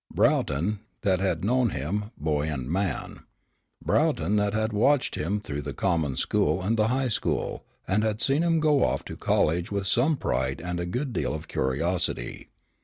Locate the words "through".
5.39-5.61